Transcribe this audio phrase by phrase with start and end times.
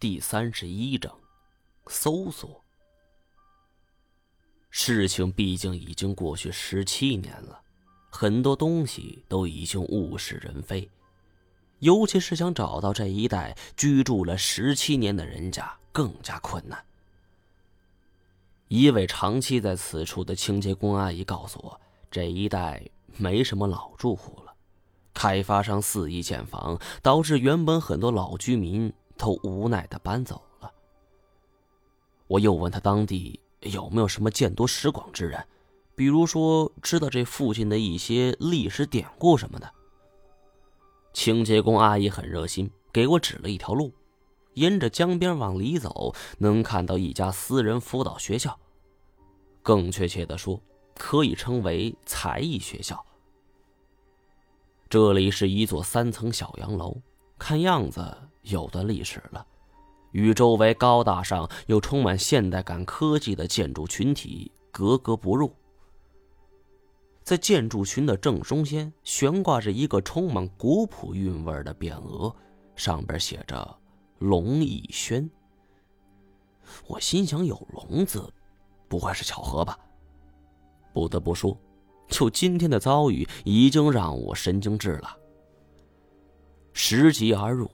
[0.00, 1.14] 第三十一章，
[1.86, 2.64] 搜索。
[4.70, 7.60] 事情毕竟已经过去十七年了，
[8.08, 10.88] 很多东西都已经物是人非，
[11.80, 16.82] 尤其是想找到这一带居住了十七年的人家更加困难。
[18.68, 21.78] 一位长期在此处的清洁工阿姨告诉我，
[22.10, 22.82] 这一带
[23.18, 24.54] 没什么老住户了，
[25.12, 28.90] 开发商肆意建房，导致原本很多老居民。
[29.20, 30.72] 都无奈的搬走了。
[32.26, 35.46] 我又问他当地有没有什么见多识广之人，
[35.94, 39.70] 比如说知道这附近的一些历史典故什么的。
[41.12, 43.92] 清洁工阿姨很热心，给我指了一条路，
[44.54, 48.58] 沿着江边往里走，能看到一家私人辅导学校，
[49.62, 50.58] 更确切的说，
[50.94, 53.04] 可以称为才艺学校。
[54.88, 56.96] 这里是一座三层小洋楼，
[57.38, 58.16] 看样子。
[58.42, 59.46] 有段历史了，
[60.12, 65.52] 与周围高大上又充满现代感科技的建筑群体格格不入。
[67.22, 72.34] 在建筑群的正中间悬挂着一个充满古朴韵味的匾额，
[72.74, 73.78] 上边写着
[74.18, 75.30] “龙逸轩”。
[76.88, 78.32] 我心想，有“龙”字，
[78.88, 79.78] 不会是巧合吧？
[80.92, 81.56] 不得不说，
[82.08, 85.16] 就今天的遭遇，已经让我神经质了。
[86.72, 87.70] 拾级而入。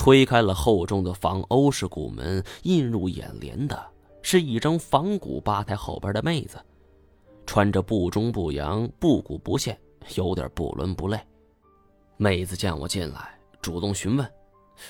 [0.00, 3.78] 推开了厚重的仿欧式古门，映入眼帘的
[4.22, 6.58] 是一张仿古吧台后边的妹子，
[7.44, 9.78] 穿着不中不洋、不古不现，
[10.14, 11.20] 有点不伦不类。
[12.16, 14.26] 妹子见我进来，主动询问，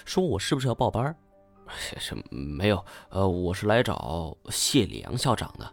[0.05, 1.13] 说我是不是要报班？
[1.75, 5.69] 是没有，呃，我是来找谢里阳校长的。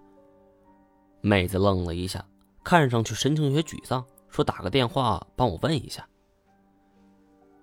[1.21, 2.25] 妹子愣了一下，
[2.63, 6.03] 看上去神情有些沮丧，说打个电话帮我问一下。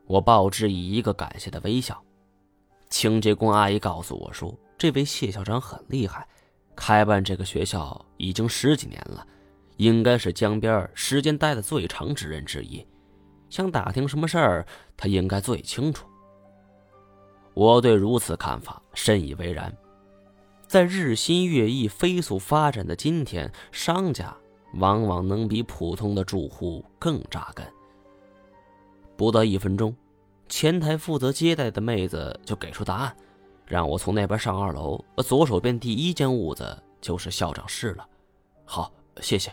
[0.06, 2.02] 我报之以一个感谢的微笑。
[2.90, 6.26] 清洁工阿姨告诉我说：“这位谢校长很厉害，
[6.76, 9.26] 开办这个学校已经十几年了，
[9.78, 12.86] 应该是江边时间待的最长之人之一。
[13.50, 14.66] 想打听什么事儿，
[14.96, 16.06] 他应该最清楚。”
[17.54, 19.74] 我对如此看法深以为然。
[20.66, 24.36] 在日新月异、飞速发展的今天，商家
[24.74, 27.64] 往往能比普通的住户更扎根。
[29.16, 29.94] 不到一分钟，
[30.48, 33.16] 前台负责接待的妹子就给出答案，
[33.66, 38.06] 让我从那边上二楼，左手边第一间屋子就是校长室了。
[38.64, 39.52] 好，谢谢。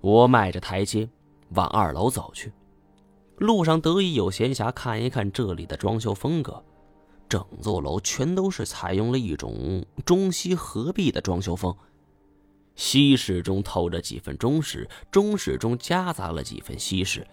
[0.00, 1.08] 我迈着台阶
[1.50, 2.52] 往二楼走去，
[3.38, 6.62] 路上得以有闲暇看一看这里的装修风格。
[7.26, 11.74] 整座楼全都是采用了一种中西合璧的装修风，
[12.76, 17.26] 西式中透着几分中式，中式中夹杂了几分西式。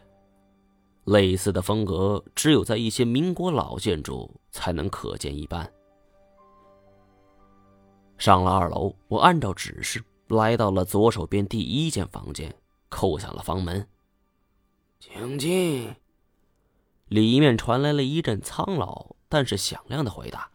[1.06, 5.72] 类似的风格只有在一些民国老建筑才能可见一斑。
[8.18, 12.54] 上了二楼，我按照指示来到了左手边第一间房间，
[12.88, 13.88] 扣响了房门。
[15.00, 15.94] 请进。
[17.08, 20.50] 里面传来了一阵苍老但是响亮的回答。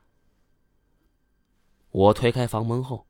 [1.91, 3.05] 我推开房门后，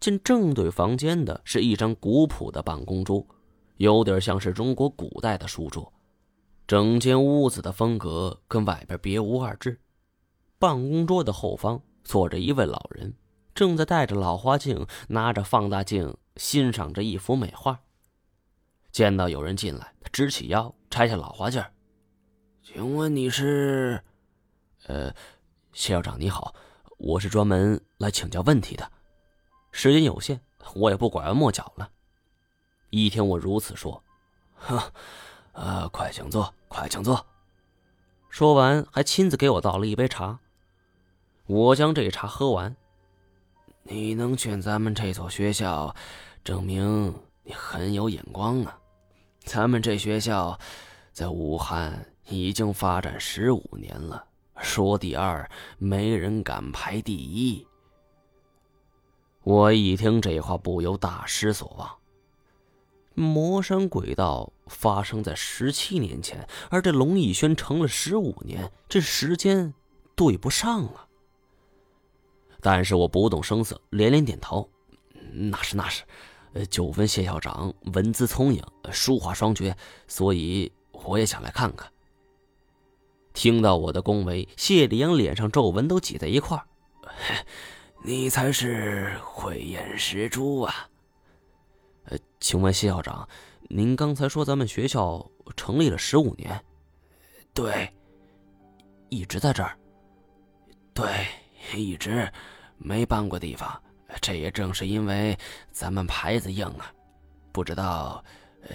[0.00, 3.24] 见正对房间的是一张古朴的办公桌，
[3.76, 5.92] 有点像是中国古代的书桌。
[6.72, 9.78] 整间屋子的风格跟外边别无二致。
[10.58, 13.14] 办公桌的后方坐着一位老人，
[13.54, 17.78] 正在戴着老花镜，拿着放大镜欣赏着一幅美画。
[18.90, 21.62] 见到有人进来，他直起腰，拆下老花镜
[22.62, 24.02] 请问你是？
[24.86, 25.14] 呃，
[25.74, 26.54] 谢校长你好，
[26.96, 28.90] 我是专门来请教问题的。
[29.72, 30.40] 时间有限，
[30.74, 31.90] 我也不拐弯抹角了。
[32.88, 34.02] 一听我如此说，
[34.54, 34.90] 呵。
[35.52, 37.24] 啊，快请坐，快请坐。
[38.28, 40.38] 说完，还亲自给我倒了一杯茶。
[41.46, 42.74] 我将这茶喝完。
[43.82, 45.94] 你能选咱们这所学校，
[46.42, 48.78] 证明你很有眼光啊。
[49.44, 50.58] 咱们这学校
[51.12, 54.24] 在武汉已经发展十五年了，
[54.58, 57.66] 说第二，没人敢排第一。
[59.42, 61.90] 我一听这话，不由大失所望。
[63.14, 69.74] 魔山轨道发生在十七年前，而这龙逸轩成了十五年，这时间
[70.14, 71.06] 对不上啊。
[72.60, 74.68] 但是我不动声色，连连点头
[75.32, 76.04] ：“那是那是。”
[76.54, 79.74] 呃，久闻谢校长文姿聪颖，书画双绝，
[80.06, 81.90] 所以我也想来看看。
[83.32, 86.66] 听到我的恭维，谢立阳脸上皱纹都挤在一块儿
[88.04, 90.88] ：“你才是慧眼识珠啊！”
[92.42, 93.26] 请问谢校长，
[93.68, 95.24] 您刚才说咱们学校
[95.56, 96.60] 成立了十五年？
[97.54, 97.88] 对，
[99.10, 99.78] 一直在这儿。
[100.92, 101.06] 对，
[101.76, 102.28] 一直
[102.78, 103.80] 没搬过地方。
[104.20, 105.38] 这也正是因为
[105.70, 106.92] 咱们牌子硬啊。
[107.52, 108.22] 不知道，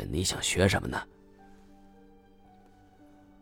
[0.09, 1.03] 你想学什么呢？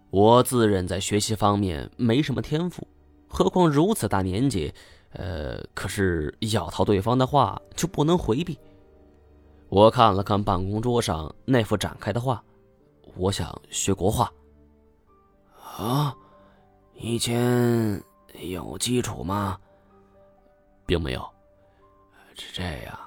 [0.10, 2.88] 我自认在学习方面没什么天赋，
[3.27, 4.74] 何况如此大年纪，
[5.12, 8.57] 呃，可是要套对方的话就不能回避。
[9.67, 12.41] 我看了看办公桌上那幅展开的画，
[13.15, 14.31] 我想学国画。
[15.77, 16.15] 啊，
[16.94, 18.01] 以前
[18.39, 19.59] 有基础吗？
[20.85, 21.27] 并没有。
[22.53, 22.97] 这样，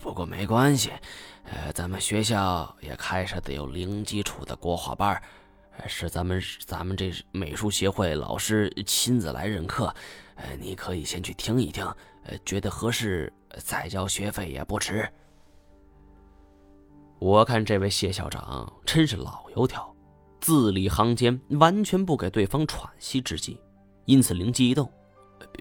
[0.00, 0.90] 不过没关系。
[1.44, 5.22] 呃，咱们学校也开设的有零基础的国画班，
[5.86, 9.94] 是咱们咱们这美术协会老师亲自来任课。
[10.34, 11.86] 呃，你可以先去听一听，
[12.24, 15.10] 呃，觉得合适再交学费也不迟。
[17.18, 19.92] 我看这位谢校长真是老油条，
[20.40, 23.60] 字里行间完全不给对方喘息之机，
[24.04, 24.88] 因此灵机一动：“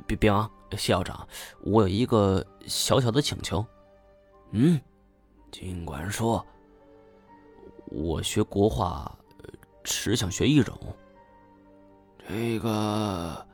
[0.05, 1.27] 别别忙，谢校长，
[1.63, 3.65] 我有一个小小的请求。
[4.51, 4.79] ”“嗯，
[5.51, 6.45] 尽管说。
[7.89, 9.17] ”“我学国画，
[9.83, 10.77] 只想学一种。
[12.29, 13.47] ”“这个，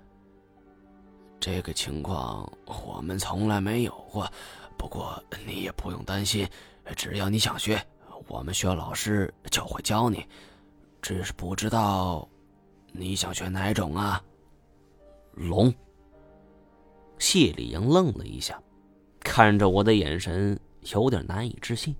[1.39, 4.29] 这个情况我们从来没有过，
[4.77, 6.45] 不过你也不用担心，
[6.97, 7.81] 只要你想学。”
[8.27, 10.25] 我们学校老师就会教你，
[11.01, 12.27] 只是不知道
[12.91, 14.23] 你想学哪种啊？
[15.33, 15.73] 龙。
[17.19, 18.61] 谢礼阳愣了一下，
[19.19, 20.59] 看着我的眼神
[20.91, 21.95] 有点难以置信。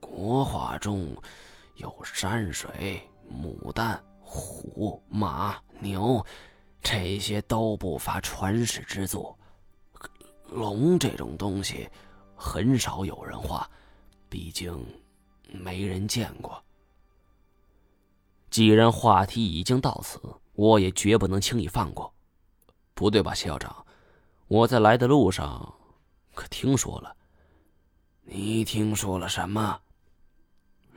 [0.00, 1.08] 国画中
[1.74, 6.24] 有山水、牡丹、虎、马、牛，
[6.80, 9.36] 这些都不乏传世之作。
[10.48, 11.88] 龙这种东西
[12.34, 13.68] 很少有人画。
[14.28, 14.84] 毕竟，
[15.48, 16.62] 没人见过。
[18.50, 20.20] 既然话题已经到此，
[20.54, 22.12] 我也绝不能轻易放过。
[22.94, 23.84] 不对吧，校长？
[24.48, 25.74] 我在来的路上
[26.34, 27.16] 可听说了。
[28.22, 29.80] 你听说了什么？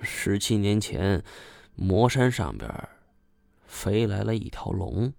[0.01, 1.23] 十七年前，
[1.75, 2.89] 魔山上边
[3.65, 5.13] 飞来了一条龙。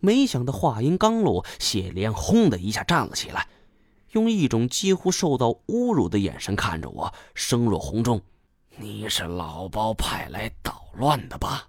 [0.00, 3.48] 没想到话音刚落，谢莲轰的一下站了起来。
[4.12, 8.20] 用一种几乎受到侮辱的眼神看着我，声若洪钟
[8.76, 11.68] ：“你是老包派来捣乱的吧？”